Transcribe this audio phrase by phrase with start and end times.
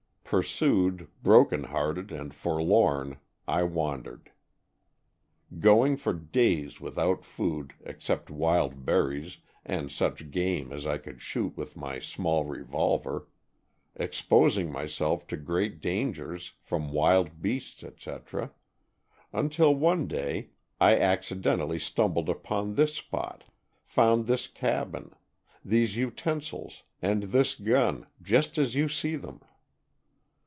[0.33, 3.17] Pursued, bro ken hearted and forlorn,
[3.49, 4.31] I wandered.
[5.59, 11.57] Going for days without food except wild berries and such game as I could shoot
[11.57, 13.27] with my small revolver,
[13.97, 18.53] exposing myself to great dangers from wild beasts, etc.,
[19.33, 23.43] until one day I accidentally stumbled upon this spot,
[23.83, 25.13] found this cabin,
[25.65, 29.41] these utensils and this gun just as you see them.